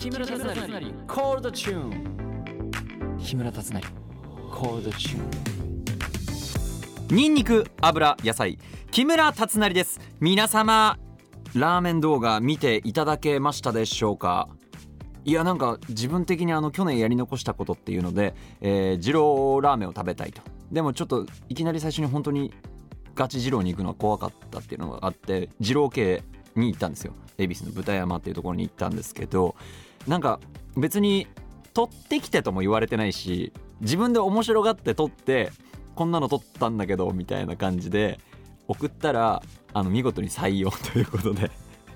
[0.00, 0.46] 木村達成。
[1.06, 3.82] コールドチューン木村達成。
[4.50, 8.58] コールドチューンニンニク油野菜。
[8.90, 10.00] 木村達成です。
[10.18, 10.98] 皆様
[11.54, 14.48] ラーメン動画見ていただけましたでしょうか？
[15.26, 20.40] いやなんか自分的にあの去年やり残したことっていうので、えー、二郎ラーメンを食べたいと。
[20.72, 22.54] でもちょっといきなり最初に本当に
[23.14, 26.22] ガチ二郎に行くのは怖かったっていうのがあって二郎系
[26.56, 27.12] に行ったんですよ。
[27.36, 29.56] 恵比寿の豚山っていうところに行ったんですけど
[30.06, 30.40] なんか
[30.76, 31.26] 別に
[31.74, 35.52] 取ってきてとも言われてないし自分で面白がって撮って
[35.94, 38.18] こんなの撮ったんだけどみたいな感じで
[38.68, 41.50] 送ったらあの見事に採用ということで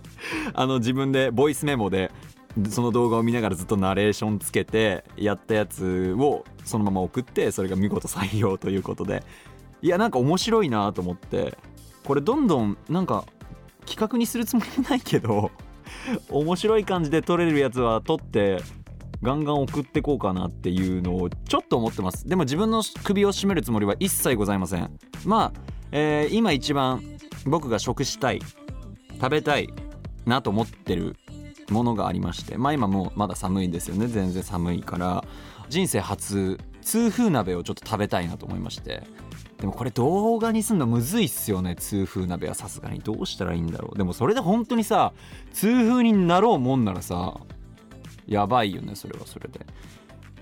[0.54, 2.10] あの自分でボイスメモで
[2.68, 9.24] その動画を見ながらずっとナレーションつけてやったやつをそのまま送ってそれが見事採用ということで
[9.82, 11.58] いやなんか面白いなと思って
[12.04, 13.24] これどんどんなんか
[13.86, 15.50] 企画にするつもりないけど
[16.30, 18.62] 面白い感じで撮れるやつは撮って
[19.22, 22.28] ガンガン送ってこうかなっていうのをちょっと思ってます。
[22.28, 24.90] でも自分の首を絞めるつもりは一切ございません。
[25.24, 25.60] まあ、
[25.92, 27.02] えー、今一番
[27.46, 28.40] 僕が食したい
[29.12, 29.68] 食べたい
[30.26, 31.16] なと思ってる
[31.70, 34.06] ものがありましてまあ今もうまだ寒いんですよね。
[34.06, 35.24] 全然寒いから。
[35.70, 39.02] 人生初痛風鍋をちょっと食べたいなと思いまして。
[39.64, 41.74] でもこれ動画にすんのむずいっすよね。
[41.74, 42.54] 痛風鍋は。
[42.54, 43.00] さすがに。
[43.00, 43.96] どうしたらいいんだろう。
[43.96, 45.14] でもそれで本当にさ
[45.54, 47.40] 痛風になろうもんならさ
[48.26, 48.94] やばいよね。
[48.94, 49.26] それは。
[49.26, 49.64] それで。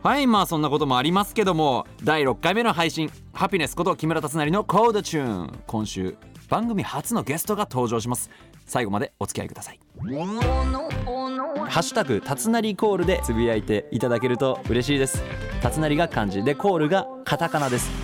[0.03, 5.59] はいまあそんなこともありますけども第6回目の配信ハピネスこと木村達成のコードチューン。
[5.69, 6.17] 今週
[6.49, 8.29] 番組初のゲストが登場します。
[8.67, 9.79] 最後までお付き合いください。
[10.01, 15.23] ハッシュタグたつなりコールでつぶやいていただけると嬉しいです。
[15.63, 18.02] たつなりが漢字でコールがカタカナです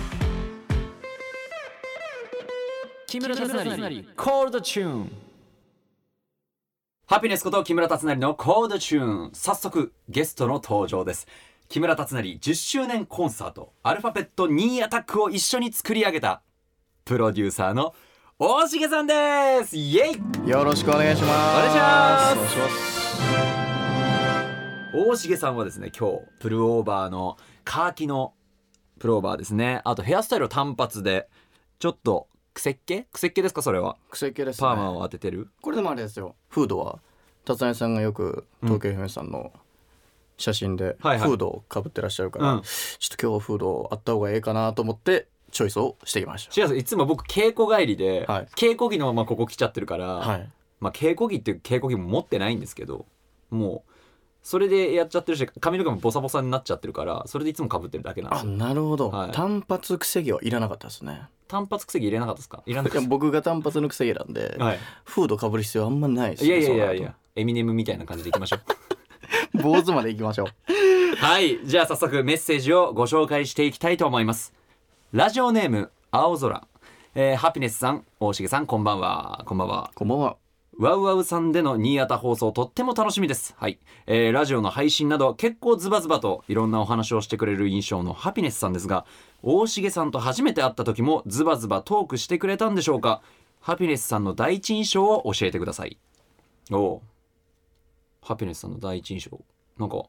[3.09, 5.11] 木村達成コールドチューン
[7.07, 11.25] ハピネスこと木村達成のコールドチューン早速ゲストの登場です。
[11.69, 13.73] 木村達成10周年コンサート。
[13.81, 16.43] アルファベット2アタックを一緒に作り上げた。
[17.03, 17.95] プロデューサーの
[18.37, 19.75] 大重さんです。
[19.75, 20.11] イエ
[20.45, 20.47] イ。
[20.47, 21.57] よろしくお願いします。
[21.57, 23.17] お願いします。
[24.93, 28.35] 大重さんはですね今日プルオーバーのカーキの
[28.99, 29.81] プルオーバーですね。
[29.83, 31.27] あとヘアスタイルを単発で
[31.79, 33.61] ちょっと癖っ気癖っ気ですか？
[33.61, 33.97] それは。
[34.09, 35.49] 癖っ気です、ね、パーマを当ててる？
[35.61, 36.35] これでもあれですよ。
[36.49, 36.99] フードは
[37.45, 39.51] 達成さんがよく東京 FM さんの
[40.37, 46.61] 写真でフードをかぶってらっしゃるから、はいはい、ちょっと今日フードあった方がええかなと思ってチョイスをしてきました。
[46.61, 50.49] 違ういつも僕稽古帰りで、はい、稽古着のままここ来ちゃってるから、はい、
[50.79, 53.05] まあ稽古着っていう稽古着も持ってないんですけど
[53.49, 53.88] もう
[54.41, 61.23] それでやっちゃってるし髪の毛もボサボサになっちゃってるからそれでいつもかぶってるだけなんですあなるほど、はい、単発癖毛はいらなかったですね。
[61.47, 62.63] 単発癖毛入れなかったですか？
[62.65, 68.61] いらなかった僕が単発の癖毛なんで、はい、フードかぶる必要あんまないです、ね、いやいやいやいやエミネムみたいな感じでいきましょう。
[69.61, 70.47] 坊主までいきましょう。
[71.17, 74.53] はいじゃあ早速メッセージをご紹介していきたいと思います。
[75.11, 76.67] ラジオネーム青空、
[77.15, 79.43] えー、ハピネスさん大重さんこんばんは。
[79.45, 79.91] こんばんは。
[79.95, 80.37] こんばんは
[80.79, 83.53] ワウワウさんでの新潟放送とっても楽しみです。
[83.57, 89.05] はい、えー、ラジオの配信など結構ズバズバといろんなお話をしてくれる印象のハピネスさんですが、
[89.43, 93.21] 大重さんと初めて会った時もズバズバトークしてくれたんでしょうか？
[93.59, 95.97] ハピネスさんの第一印象を教えてください。
[96.71, 97.01] おお
[98.21, 99.37] ハピネスさんの第一印象。
[99.77, 100.05] なんか、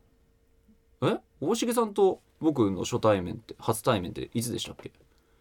[1.02, 1.18] え？
[1.40, 4.92] 大重さんと僕の初対面って初対面っていつでしたっけ？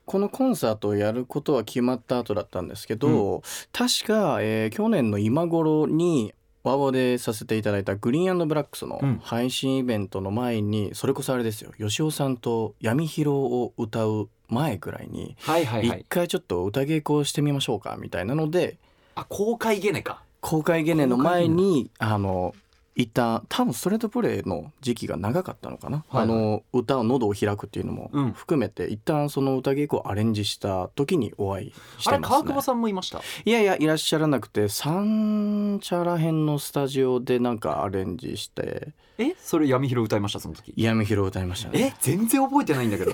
[0.09, 6.34] このコンサートをやることは決まった後だったんですけど、うん、確か、えー、去年の今頃に
[6.64, 11.74] ワーでさせていただいたグリーンブラックスの配信イベントの前に、うん、それこそあれですよ。
[11.78, 15.38] 吉尾さんと闇広を歌う前くらいに
[15.84, 18.78] 一回ちょっと歌稽古をしてみましょうかみたいなので
[19.14, 20.24] あ公開ゲネか。
[20.42, 22.56] 公開ゲネの前にあの
[22.96, 33.22] 一旦多分ストレートプレーの時期が長かったのかな、はい、あの歌を喉を開くっていうのも含めて、うん、一旦その歌稽古をアレンジした時にお会いしてます、ね、あれ川久保さんもいました？
[33.46, 38.90] いやいやいらっしゃらなくて三茶らへんのスタジオでなんかアレンジして。
[39.18, 39.36] え？
[39.40, 40.74] それ闇広歌いましたその時。
[40.75, 41.94] 闇広歌いましたね。
[41.94, 41.98] え？
[42.00, 43.13] 全然覚えてないんだけど。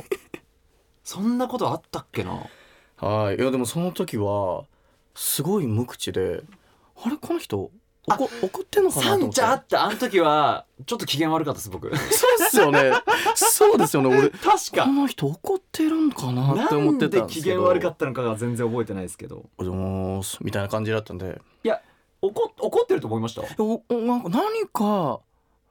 [1.03, 2.43] そんなことあったっけな？
[2.97, 3.35] はい。
[3.35, 4.65] いやでもその時は
[5.15, 6.43] すごい無口で
[7.03, 7.17] あれ？
[7.17, 7.71] この人
[8.07, 9.41] 怒怒ってんのかなと思って。
[9.41, 11.95] あったあの時はちょっと機嫌悪かったです僕。
[11.95, 12.91] そうっすよね。
[13.35, 14.09] そうですよね。
[14.17, 14.85] 俺確か。
[14.85, 17.57] この人怒ってるんかなって思ってたんですけど。
[17.57, 21.41] 機嫌悪かったのかが全然覚えてないですけど「おはようございます」みたいな感じだったんで。
[21.63, 21.81] いや
[22.21, 23.41] 怒怒ってると思いました？
[23.63, 25.19] おなんか何か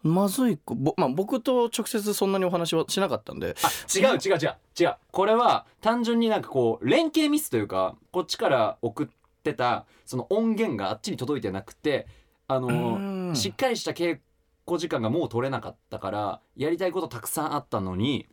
[0.03, 3.57] まずいぼ、まあ、僕と直接そんなにお話はしなかったんで。
[3.95, 4.97] 違う違う違う違う。
[5.11, 9.07] これは単純になんかこう連携ミスというかこっちから送っ
[9.43, 12.07] てたその音源があっちに届いてなくて
[12.47, 14.19] あのしっかりした稽
[14.65, 18.27] 個時間がもう取れなかったからやりたいことたくさんあったのに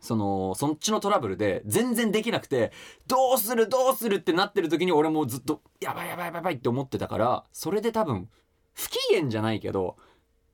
[0.00, 2.72] そのそっちのトラブルで全然できなくて
[3.06, 8.28] どうするどうするってなってる時に俺もずっとやばいやばいやばいやばいって思ってたからそれで多分
[8.74, 9.96] 不機嫌じゃないけど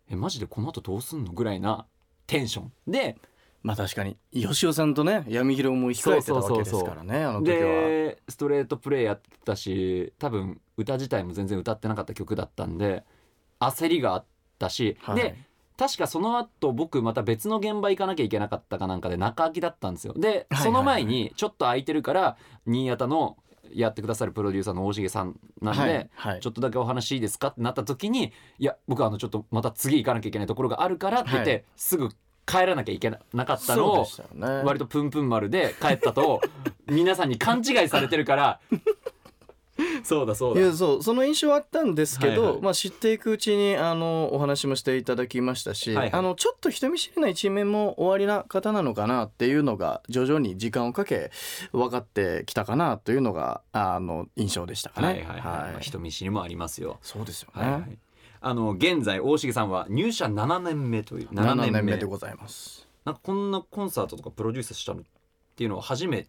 [0.08, 1.86] えマジでこの後どうすんのぐらいな
[2.26, 2.72] テンション。
[2.86, 3.18] で
[3.62, 7.58] まあ確かに吉尾さんとね闇広も控えてたわけですからねあの時は。
[7.58, 13.04] でストレートプレイやってたし多分歌自体も全然歌ってなかった曲だったんで
[13.60, 14.24] 焦りがあっ
[14.58, 15.16] たし、はい。
[15.16, 15.36] で
[15.78, 20.14] 確かその後僕また別の現場行かなきゃいけなかったかなんかで中空きだったんですよ。
[20.16, 22.36] でその前にちょっと空いてるから
[22.66, 23.36] 新潟の
[23.72, 26.40] やってくださるプロデューサーの大重さんなんで、はいはい。
[26.40, 31.64] ちょっとだけお話いいですかってなった時にいや僕はあのちょっとまた次行かなきゃいけないところがあるからって言って、はい。
[31.76, 32.10] すぐ
[32.52, 34.06] 帰らなきゃいけなかったのを。
[34.64, 36.40] 割とプンプン丸で帰ったと
[36.86, 38.60] 皆さんに勘違いされてるから
[40.04, 51.30] そうだそうだいやそうその印象はあったんですけど、はいはいまあ、知っていくうちにあのお話もしていただきましたし、はいはいあのちょっと人見知りな一面もおありな方なのかなっていうのが徐々に時間をかけ
[51.72, 55.06] 分かってきたかなというのがあの印象でしたかね。
[55.06, 56.98] はいはい人見知りもありますよ。
[57.02, 57.62] そうですよね。
[57.62, 57.98] はいはい、
[58.42, 62.86] あの現在大重さんは入社7年目という7 7年年目目でございます。
[63.04, 65.04] なんかこんなコンサートとかプロデュースしたのっ
[65.56, 66.22] ていうのは初め？
[66.22, 66.28] て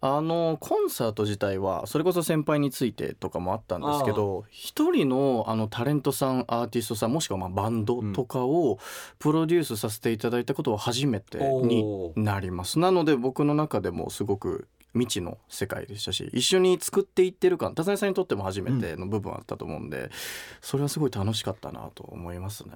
[0.00, 8.78] あのコンサート自体はそれこそ先輩についてとかもあったんですけど一人のあのタレントさんアーティストさんもしくはまあバンドとかを
[9.18, 12.78] プロデュースさせていただいたことは初めてになります。
[12.78, 20.10] なので僕の中でもすごく未知の世界でしたし一緒に作っていってる感田さんにとっても初めての部分あったと思うんで、
[20.60, 22.74] それはすごい楽しかったなと思いますね。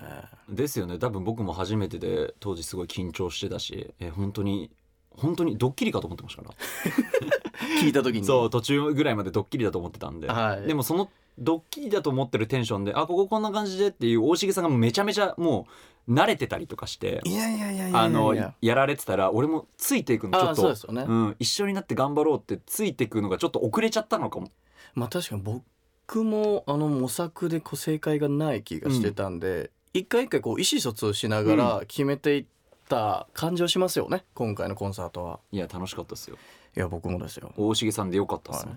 [0.48, 0.98] ですよね。
[0.98, 4.70] 多分僕も初めてで当時すごい緊張してたしえ本当に
[5.10, 6.54] 本当にドッキリかと思ってましたから。
[7.82, 8.24] 聞いた時に。
[8.24, 10.66] そう途中ぐらいまでドッキリだと思ってたんで、はい。
[10.66, 15.72] でもそのドッキリだと思ってるテンションであこここんな感じでっていう大重さんがめちゃめちゃもう
[16.08, 20.62] 慣れてたりとかしていやいやいやいやあのやられてたら俺もついていくのちょあっと。
[20.62, 21.04] そうですよね。
[21.06, 24.50] うん、一緒になって頑張ろうってついていくのがちょっと遅れちゃったのかも。
[24.94, 32.44] まあ確かに僕もあの模索でこう正解がない気がしてたんで、一回一回こう意思疎通しながら決めていっ
[32.88, 35.40] た感じはしますよね今回のコンサートは。
[35.52, 36.36] いや楽しかったですよ。
[36.76, 37.52] いや僕もですよ。
[37.56, 38.72] 大重さんでよかったっすね、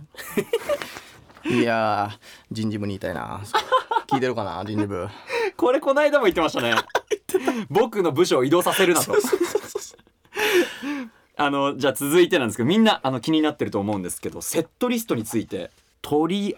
[1.59, 2.17] いやー
[2.51, 3.41] 人事部にいたいな。
[4.07, 5.07] 聞いてるかな人事部。
[5.57, 6.75] これこの間も言ってましたね
[7.69, 9.15] 僕の部署を移動させるなと。
[11.37, 15.69] あのじゃあ続いてなんですけどみんなあの気になってると思うんですけどセットリストについて
[16.01, 16.55] 鳥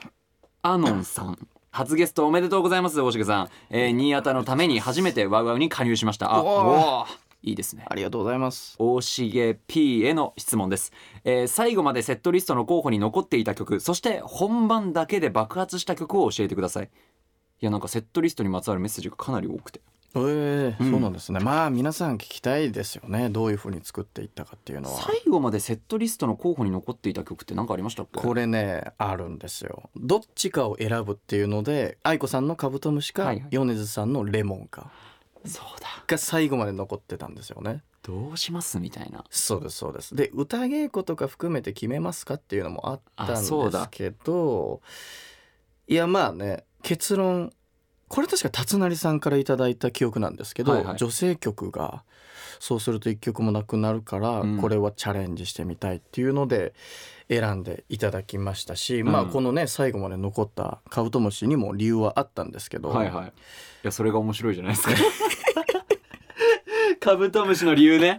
[0.62, 1.48] アノンさん。
[1.72, 6.34] 初ゲストおめでとうございます大重さん、えー、新潟のために初めてワウワウに加入しました。
[6.34, 7.04] あおー。
[7.04, 7.28] おー。
[7.44, 7.86] いいですね。
[7.88, 8.76] ありがとうございます。
[8.80, 10.92] 大重 P への質問です、
[11.24, 16.86] えー最後までセットリストの候補に残っていた曲そして本番だけで爆発した曲を教えてください。
[16.86, 19.82] いやなんかセットリストにまつわるメッセージがかなり多くて
[20.30, 20.84] えー。
[20.84, 20.92] うん。
[20.92, 21.40] そうなんですね。
[21.40, 23.30] まあ皆さん聞きたいですよね。
[23.30, 25.02] どういうふうに作っていったかっていうのは。
[25.02, 28.20] 最後までセットリストの候補に残っていた曲って何かありましたっけ？
[28.20, 29.90] これねあるんですよ。
[29.96, 33.48] どっちかを選ぶっていうので愛子さんのカブトムシか、はいはい。
[33.52, 34.92] 米津さんのレモンか
[35.46, 35.88] そうだ。
[36.08, 37.84] が最後まで残ってたんですよね。
[38.04, 39.26] どうしますみたいな。
[39.30, 40.16] そうですそうです。
[40.16, 43.52] で歌稽古とか含めて決めますかっていうのもあったんです
[43.92, 44.82] けど
[45.90, 47.52] いやまあね結論
[48.08, 50.98] これ確か達成さんからいただいた記憶なんですけど、はいはい。
[50.98, 52.04] 女性曲が
[52.60, 54.58] そうすると一曲もなくなるから、うん。
[54.60, 56.74] これはチャレンジしてみたいっていうので
[57.30, 59.08] 選んでいただきましたし、ん。
[59.08, 63.28] まあこのね最後まで残ったカブトムシにも理由はあったんですけど、はいはい。
[63.28, 63.32] い
[63.84, 64.94] やそれが面白いじゃないですか。
[67.00, 68.18] カブトムシの理由ね。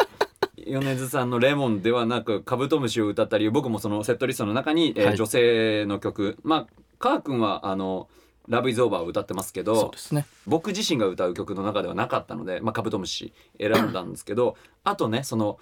[0.66, 5.16] 米津さんの「レモン」ではなくカブトムシを歌った理由僕もそのセットリストの中に、えーはい。
[5.16, 6.37] 女性の曲。
[6.42, 6.66] まあ
[6.99, 8.09] カー君はあの
[8.49, 10.26] 「ラブイズオーバーを歌ってますけそうどですね。
[10.47, 15.59] 僕自身が歌う曲の中ではなかったので、まあ、カブトムシ選んだんですけど あとねその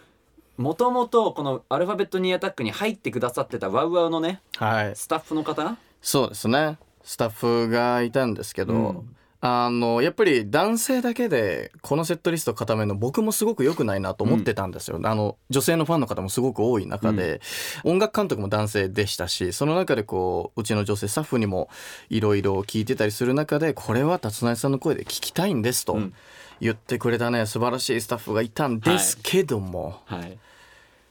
[0.56, 4.96] もともとこのアルファベットニーアタックに入ってくださってたワウワウのねはい。
[4.96, 5.76] スタッフの方？
[6.00, 6.78] そうですね。
[7.02, 17.40] スタッフがいたんですけど、うんあのやっぱり男性だけでこのセットリスト固めるの僕もすごく良くないなと思ってたんですよ、あの女性のファンの方もすごく多い中で、
[17.84, 21.68] 音楽監督も男性でしたしその中でこううちの女性スタッフにも
[22.08, 26.14] いろいろ聞いてたりする中でこれは達成さんの声で聞きたいんですとうん。
[26.58, 30.38] 言ってくれたね素晴らしいスタッフがいたんですけども、はい。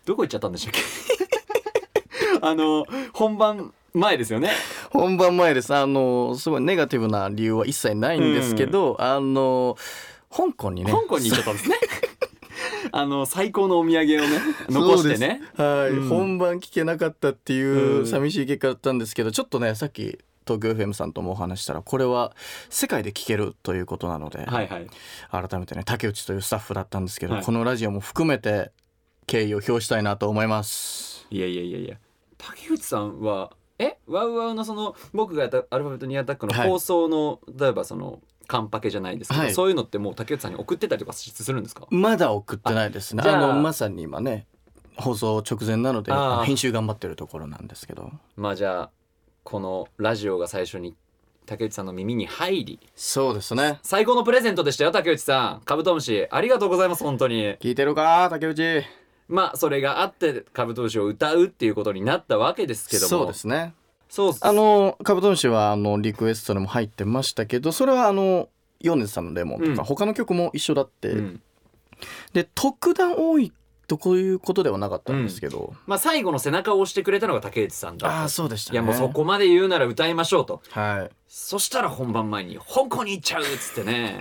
[0.03, 2.39] どこ行っちゃったんでしたっけ？
[2.41, 4.49] あの本番前ですよね
[4.95, 9.77] 本番前ですあのすごいネガティブな理由は一切ないんですけど、あの
[10.31, 10.91] 香港にね。
[10.91, 11.75] 香港に行っちゃったんですね。
[12.91, 15.41] あの最高のお土産をね残してね。
[15.57, 16.09] はい、うん。
[16.09, 18.07] 本番聞けなかったっていううん。
[18.07, 22.33] 寂しい結果だったんですけどちょっとねさっき東京 FM さんともお話したらこれは
[22.69, 24.87] 世界で聴けるということなので、はいはい。
[25.29, 27.43] 改めてね竹内というスタッフだったんですけど、はい。
[27.43, 28.71] このラジオも含めて
[29.27, 31.27] 敬意を表したいなと思います。
[31.31, 31.97] いやいやいやいや
[32.37, 33.97] 竹内さんはえ？
[34.07, 36.69] ワウワウのその僕がやったアルファベットニアタックのはい。
[36.69, 39.53] 放送の、例えばそのカンパケじゃないですけど、はい。
[39.53, 41.87] そういうのってもう竹内さんに送ってたりとかするんですか？
[41.89, 43.15] まだ送ってないです。
[43.15, 44.47] ねあのまさに今ね
[44.95, 46.13] 放送直前なので
[46.45, 48.11] 編集頑張ってるところなんですけど。
[48.35, 48.89] まあじゃあ
[49.43, 50.95] このラジオが最初に
[51.45, 53.79] 竹内さんの耳に入りそうですね。
[53.83, 55.65] 最高のプレゼントでしたよ竹内さん。
[55.65, 57.55] カブトムシありがとうございます本当に。
[57.57, 58.83] 聞いてるか竹内
[59.27, 63.07] まあそれがあってカブトムシを歌うっていうことになったわけですけども。
[63.09, 63.73] そうですね。
[64.09, 69.77] そうあのカブトムシはあのリクエストでも入ってましたけどそれはあの米津さんのレモンとか、うん。
[69.83, 71.41] 他の曲も一緒だって、うん。
[72.33, 73.51] で特段多い
[73.87, 78.75] とこういうことではなかったんですけど、まあ最後の背中を押してくれたのが竹内さんだああそうでしたね。
[78.75, 80.61] いやもうそこまで言うなら歌いましょうと。
[80.69, 81.15] はい。
[81.27, 84.19] そしたら本番前に香港に行っちゃうっつってね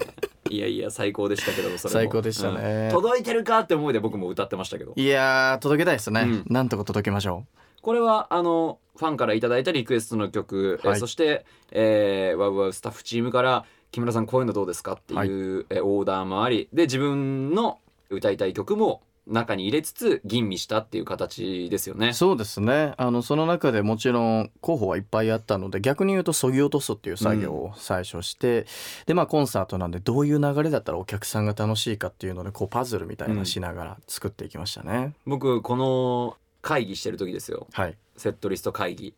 [0.50, 2.00] いやいや最高でしたけどそれも。
[2.00, 2.86] 最高でしたね。
[2.86, 2.90] うん。
[2.92, 4.92] 届いてるかって思いで僕も歌ってましたけど。
[4.96, 6.44] いやー届けたいですね、うん。
[6.48, 7.46] なんとか届けましょ
[7.80, 11.00] これはあのファンからいただいたリクエストの曲、えはい。
[11.00, 17.78] そして、えー、ワウワウスタッフチームから木村さんこういうのどうですかっていう、えオーダーもありで自分の
[18.10, 22.08] 歌いたい曲も中に入れつつ吟味したっていう形ですよね。
[22.08, 22.14] う。
[22.14, 22.94] そうですね。
[22.96, 28.66] あのその中でもちろん候補はいっぱいあったので逆に言うとそぎ落とすっていう作業を最初して、
[29.06, 37.66] でまあコンサートなんでどういう流れだったらお客さんが楽しいかっていうのでこうパズルみたいなしながら作っていきましたね、僕この会議してる時ですよ。
[37.72, 37.96] はい。
[38.16, 39.14] セットリスト会議。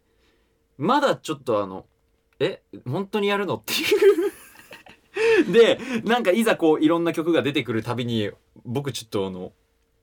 [0.78, 1.86] まだちょっとあの
[2.38, 3.76] え本当にやるのってい
[5.48, 5.52] う。
[5.52, 8.30] でなんかいざこういろんな曲が出てくるたびに
[8.64, 9.52] 僕ちょっとあの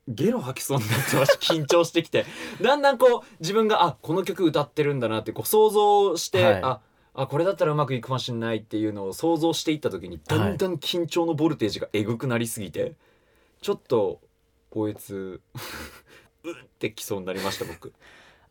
[0.07, 2.25] ゲロ吐きそうになってました緊張してきて
[2.61, 6.81] だんだんこう自分があこの曲歌ってるんだなってこう想像して、はいあ
[7.15, 12.95] あこれだったらうまくいくかもしれないっていうのを想像していった時にだんだん緊張のボルテージがえぐくなりすぎて、
[13.61, 14.19] ちょっと
[14.71, 15.39] こいつ
[16.43, 17.93] うってきそうになりました僕。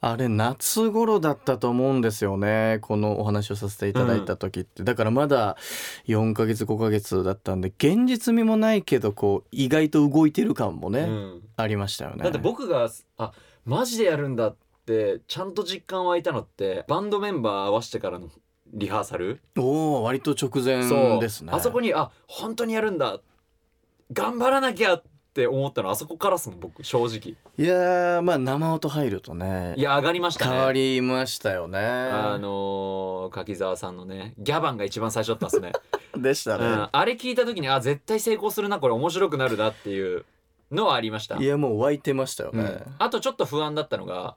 [0.05, 2.81] あれ夏頃だったと思うんですよね。
[2.83, 5.57] このお話をさせていただいた時って、だからまだ
[6.09, 11.43] 4ヶ月5ヶ月だったんで現実味もないけどこう意外と動いてる感もね、うん。
[11.57, 12.25] ありましたよね。
[12.25, 13.33] だって僕があ
[13.65, 18.29] マジでやるんだってちゃんと実感湧いたのってバンドメンバー合わせてからの
[18.73, 20.89] リハーサル、おお割と直前
[21.21, 21.53] ですね。
[21.53, 23.21] あそこにあ本当にやるんだ。
[24.13, 25.03] 頑張らなきゃっ
[25.35, 27.37] て思ったのあそこからっすもん僕正直。
[27.59, 30.51] いやーまあ生音入るとねいや上がりましたね。
[30.53, 31.79] 変わりましたよね。
[31.79, 35.73] あのー柿澤さんのねギャバンが一番最初だったっすね、
[36.17, 40.25] でしたね、うん、あれ聞いた時にあ絶対成功するなこれ面白くなるなっていう
[40.71, 41.37] のはありました。
[41.37, 42.95] いやもう湧いてましたよね、うん。
[42.99, 44.37] あとちょっと不安だったのが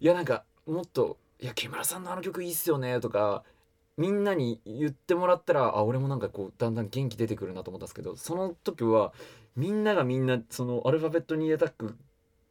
[0.00, 3.42] いやなんかもっと「いや木村さんのあの曲いいっすよね」とか
[3.96, 9.12] みんなに言ってもらったらあ俺もなんかこうだんだん元気出てくるなと思ったんですけどその時は
[9.56, 11.72] みんながみんなそのアルファベットニーアタッ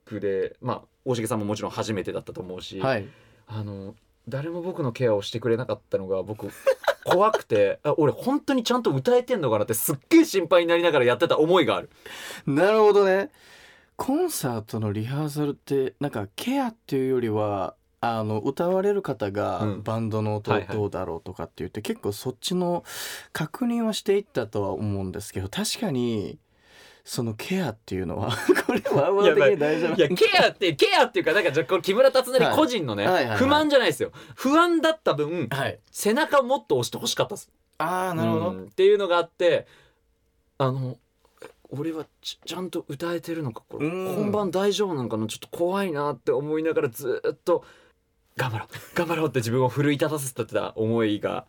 [0.06, 3.08] クでまあ大重さんももちろん初めてだったと思うし、はい。
[3.48, 3.96] あの
[4.28, 6.52] 誰も僕のケアをしてくれなかったのが僕
[7.04, 11.90] 怖くて あ俺本当にちゃんと歌えてんのかなってすっげえ心配になりながらやってた思いがある。
[12.46, 13.32] なるほどね。
[13.96, 19.84] コンサートのリハーサルってなんかケアっていうよりはあの歌われる方がうん。
[19.84, 22.84] バンドの音どうだろうとかって言って、結構そっちの
[23.34, 26.38] 確認はしていったとは思うんですけど確かに
[27.10, 28.30] そのケアっていうのは
[28.68, 30.00] これはワー的に大丈夫い。
[30.00, 33.30] やケアってケアっていうかなんかじゃあこれ木村達成個人のね、はいはいはい。
[33.32, 34.12] はい不満じゃないですよ。
[34.36, 35.80] 不安だった分はい。
[35.90, 37.52] 背中をもっと押してほしかったです。
[37.80, 38.66] ああなるほど、うん。
[38.66, 39.66] っていうのがあって
[40.60, 40.98] あの
[41.42, 43.88] え俺はちちゃんと歌えてるのかこれ。
[43.88, 44.14] うん。
[44.14, 45.26] 本番大丈夫なのかな？
[45.26, 47.66] ちょっと怖いなって思いながらずっと
[48.38, 48.68] 頑張ろう。
[48.96, 51.48] 頑張ろうって自分を奮い立たせてた思いが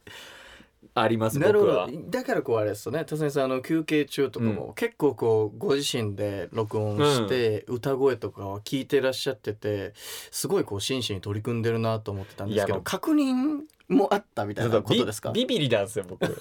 [0.94, 1.88] ありますなるほど。
[2.08, 3.04] だからこうあれですよね。
[3.04, 9.92] 辰巳さんあの休憩中とかも、結構こうご自身で録音して、歌声とかを聞いてらっしゃってて
[10.30, 15.30] すごいこう真摯に取り組んでるなと思ってたんですけど確認もあったみたいなことですか？
[15.32, 16.26] ビビビリなんですよ僕。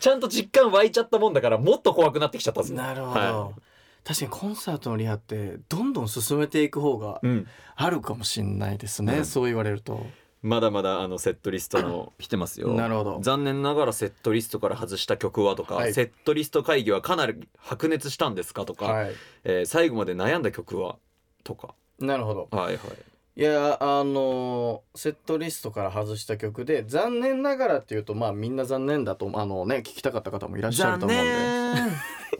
[0.00, 2.78] ちゃんと実感湧いちゃったもんだからもっと怖くなってきちゃったんですよ。
[2.78, 3.50] なるほど、は
[4.04, 9.24] 確かにコンサートのリハってどんどん進めていく方がうん、あるかもしれないですね、うん。
[9.24, 10.06] そう言われると
[10.46, 12.68] まだまだあのセットリストの 来てますよ。
[12.68, 13.18] なるほど。
[13.20, 15.92] 残念ながらセットリストから外した曲はとか、はい。
[15.92, 19.12] セットリスト会議はかなり白熱したんですかとか、はい。
[19.42, 20.98] えー最後まで悩んだ曲は
[21.42, 21.74] とか。
[21.98, 22.48] なるほど。
[22.52, 22.78] はいはい。
[23.38, 31.80] いやあのセットリストから外した曲で残念ながらっていうとまあみんな残念だとあのね聞きたかった方もいらっしゃると思うんで。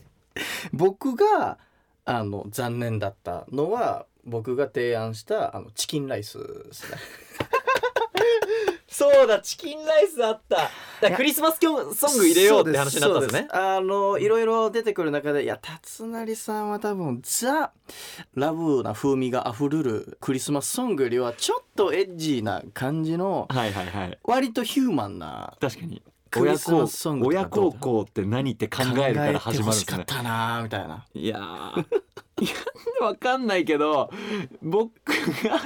[0.72, 1.58] 僕が
[2.04, 6.98] あの残念だったのは僕が提案したあのチキンライスですね
[8.96, 10.70] そうだチキンライスあった。
[11.02, 13.46] だクリスマスソング入れようって話になったんですね。
[13.50, 17.72] あのいろいろ出てくる中でいや達成さんは多分ザ
[18.34, 24.18] ラブな風味があふれるクリスマスソングよりはちょっとエッジーな感じのはいはいはい。
[24.24, 26.00] 割とヒューマンな確かに。
[26.30, 29.96] クリスマスソングとか親孝行って何って考えるから始まるんですね。
[29.98, 31.04] かったなみたいな。
[31.12, 31.84] いやー。
[32.38, 34.10] いやわかんないけど
[34.60, 34.90] 僕
[35.42, 35.58] が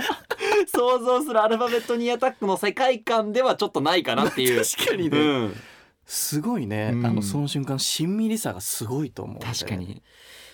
[0.68, 4.62] 想像するアルファベットニーアタックの世界観ではちょっとないかなっていう。
[4.64, 5.18] 確かにね。
[5.18, 5.56] うん、
[6.04, 7.06] すごいね、うん。
[7.06, 10.02] あのその瞬間しんみりさがすごいと思う確かに。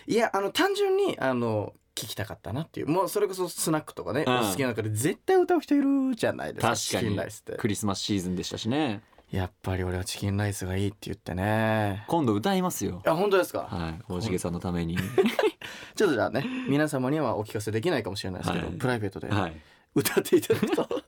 [0.06, 2.88] いやあの単純にあの聞きたかったなっていう。
[2.88, 4.40] もうそれこそスナックとかね、うん。
[4.40, 7.52] お好きな中で絶対歌う人いるじゃないですか確かチキンにライスって。
[7.56, 9.02] クリスマスシーズンでしたしね。
[9.32, 12.04] やっぱり俺はチキンライスがいいって言ってね。
[12.06, 13.02] 今度歌いますよ。
[13.04, 14.02] あ本当ですか、はい。
[14.08, 14.96] 大重さんのために。
[15.96, 18.76] ちょっとじゃあね皆様にはお聞かせできないかもしれないですけど、はい。
[18.76, 19.56] プライベートではい
[19.96, 21.02] 歌っていただくと。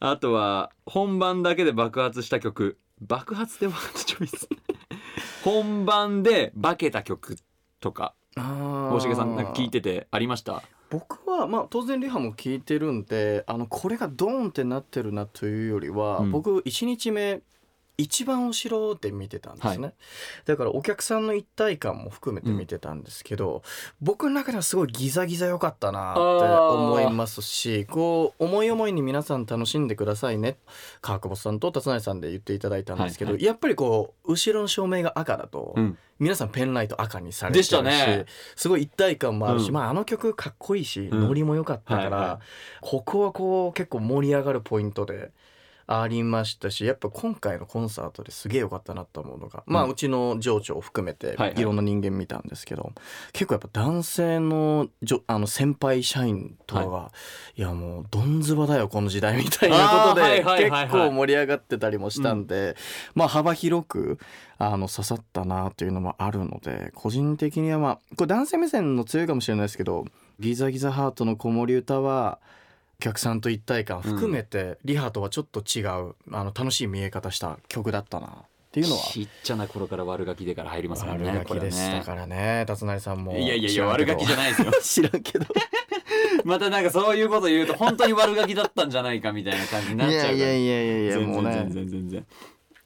[0.00, 2.78] あとは本番だけで爆発した曲。
[3.00, 4.48] 爆発でワードチョイス。
[5.44, 7.36] 本番で化けた曲
[7.80, 8.14] とか。
[8.36, 8.42] 大
[8.92, 10.62] 大重さんなんか聞いててありました？
[10.90, 17.40] 僕はまあ当然リハも聞いてるんであのこれがドーンってなってるなというよりは、うん僕1日目
[17.98, 19.94] 一番後ろで見てたんですね、
[20.44, 23.62] だからお客さんの一体感も含めて見てたんですけど、
[24.02, 30.58] 僕の中ではすごいギザギザ良かったなって思いますしこう思い思いに皆さん楽しんでくださいね。
[31.00, 35.98] 川久保さんと達成さんで言っていただいたんですけど、はいやっぱりこう後ろの照明が赤だと、うん。
[36.18, 38.24] 皆さんペンライト赤にされてるしね。
[38.56, 39.74] すごい一体感もあるし、うん。
[39.74, 41.20] まああの曲かっこいいし、うん。
[41.28, 42.40] ノリも良かったから、はいは
[42.80, 45.30] ここはこう結構盛り上がるポイントで
[45.88, 51.52] ありましたしやっぱ今回のコンサートですげえ良かったなと思うのが、まあうんうちの情緒を含めてはいはい。
[51.60, 52.92] いろんな人間見たんですけど、
[53.32, 57.12] 結構やっぱ男性のじょあの先輩社員とかが、
[57.54, 62.76] い、やもうどんずばだよこの時代みたいなことではいはいはい結構盛り上がってたりもしたんで、
[63.14, 64.18] まあ幅広く
[64.58, 70.04] あの刺さったなというのもあるので個人的にはまあこれ男性目線の強いかもしれないですけど
[70.40, 72.40] 「ギザギザハートの子守歌」は
[72.98, 78.30] お客さんと一体感含めて、リハとはちょっと違うあの楽しい見え方した曲だったなっ
[78.72, 79.02] ていうのは。
[79.02, 84.72] ちっちゃな頃から悪ガキでから入りますもんね悪ガキでしたからね達成さんもいやいやいや悪ガキじゃないですよ。
[84.80, 85.46] 知らんけど。
[86.44, 90.34] またなんかそういうこと言うと本当に悪ガキだったんじゃないかみたいな感じになっちゃうから。
[90.34, 91.54] いやいやいやいやいや全然もうね。
[91.54, 92.26] 全然全然。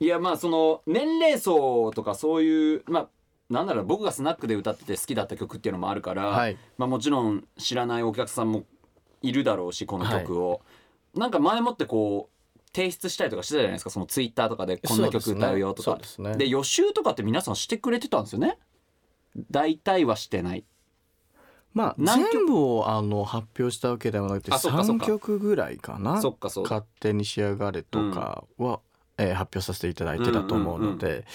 [0.01, 3.09] いやまあその年齢層とかそういうまあ
[3.51, 6.57] なんだろう僕がスナックで歌ってて好きだった曲っていうのもあるから、はい。
[6.79, 8.64] まあ、もちろん知らないお客さんも
[9.22, 10.61] いるだろうしこの曲を、
[11.14, 15.96] なんか前もってこう提出したりとかしてたじゃないですかそのツイッターとかでこんな曲歌うよとか。
[15.96, 16.37] ですね。
[16.37, 18.59] で予習とかって皆さんしてくれてたんですよね？
[19.50, 20.64] 大体はしてない。
[21.72, 25.06] まあ全部をあの発表したわけではなくて3あそっかそっか。
[25.06, 26.20] 曲ぐらいかな？
[26.20, 28.80] そっかそう勝手に仕上がれとかは、
[29.18, 31.26] えー発表させていただいてたと思うので、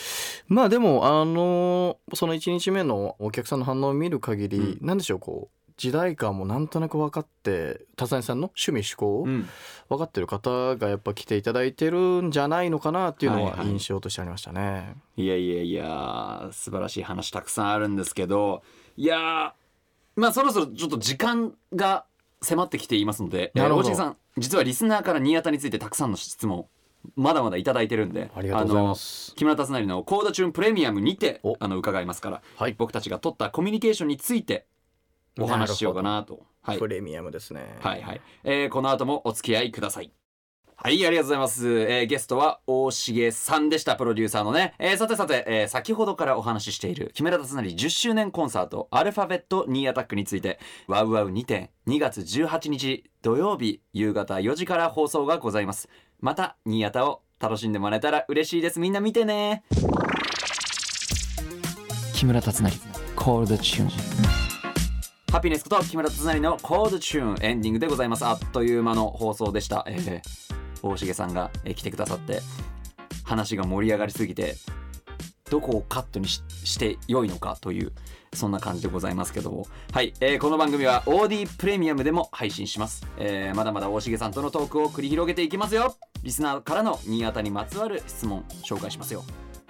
[0.47, 4.85] まあでもあのーその1日目のお客さんの反応を見る限り、うん。
[4.85, 9.47] なんでしょうこう時代感もなんとなく分かって田谷さんの趣味趣向をうん。
[9.89, 13.59] 分かってる方がやっぱ来ていただいてるんじゃないのかなっていうのはいはい。
[13.59, 14.95] は印象としてありましたね。
[15.17, 18.63] いやいやいや素晴らしい話たくさんあるんですけど
[18.97, 19.51] いやー
[20.15, 22.05] まあそろそろちょっと時間が
[22.41, 26.67] 迫ってきていますので大重さん実はリスナーから新潟についてたくさんの質問
[27.15, 29.33] まだまだいただいてるんでありがとうございます。
[29.35, 31.55] 木村達成のコードチューンプレミアムにてお。
[31.59, 32.75] あの伺いますから、はい。
[32.77, 34.65] 僕たちが取ったコミュニケーションについて
[35.39, 36.43] お話ししようかなと。
[36.61, 36.79] はい。
[36.79, 37.77] プレミアムですね。
[37.79, 40.11] はいはい、えーこの後もお付き合いください。
[40.77, 55.89] はいありがとうございます、えーゲストは大重さんでしたプロデューサーのね、えーさてさて、えー先ほどからお話ししている木村達成10周年コンサートアルファベットニーアタックについてワウワウ2点2月18日土曜日夕方4時から放送がございます。
[56.19, 58.79] またニーアタを楽しんでもらえたら嬉しいです。
[58.79, 59.63] みんな見てね。
[62.13, 62.71] 木村達成
[63.15, 64.44] コールドチューン
[65.35, 68.23] ハピネスこと木村達成のコードチューンエンディングでございます。
[68.23, 70.21] あっという間の放送でした、えー
[70.81, 72.39] 大重さんが、えー来てくださって
[73.25, 74.55] 話が盛り上がりすぎて
[75.51, 77.91] どこをカットにしして良いのかという
[78.33, 79.67] そんな感じでございますけども。
[79.91, 85.97] はい、えーこの番組は OD プレミアムでも配信します、えーまだまだ大重さんとのトークを繰り広げていきますよ。
[86.23, 89.25] リスナーからの新潟にまつわる質問紹介しますよ。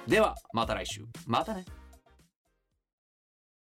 [0.07, 1.01] ではまた来週。
[1.25, 1.65] またね。